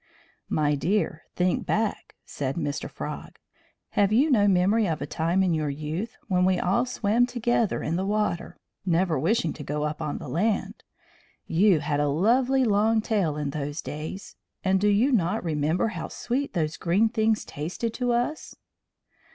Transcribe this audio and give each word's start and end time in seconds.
"My 0.49 0.73
dear, 0.73 1.25
think 1.35 1.67
back," 1.67 2.15
said 2.25 2.55
Mr. 2.55 2.89
Frog. 2.89 3.37
"Have 3.89 4.11
you 4.11 4.31
no 4.31 4.47
memory 4.47 4.87
of 4.87 4.99
a 4.99 5.05
time 5.05 5.43
in 5.43 5.53
your 5.53 5.69
youth 5.69 6.17
when 6.27 6.43
we 6.43 6.57
all 6.57 6.87
swam 6.87 7.27
together 7.27 7.83
in 7.83 7.97
the 7.97 8.05
water, 8.07 8.57
never 8.83 9.19
wishing 9.19 9.53
to 9.53 9.63
go 9.63 9.83
up 9.83 10.01
on 10.01 10.17
the 10.17 10.27
land? 10.27 10.83
You 11.45 11.81
had 11.81 11.99
a 11.99 12.07
lovely 12.09 12.63
long 12.65 13.01
tail 13.03 13.37
in 13.37 13.51
those 13.51 13.79
days. 13.79 14.35
And 14.63 14.81
do 14.81 14.87
you 14.87 15.11
not 15.11 15.43
remember 15.43 15.89
how 15.89 16.07
sweet 16.07 16.53
those 16.53 16.77
green 16.77 17.07
things 17.07 17.45
tasted 17.45 17.93
to 17.93 18.11
us?" 18.11 18.55